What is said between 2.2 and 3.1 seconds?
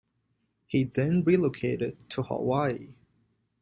Hawaii.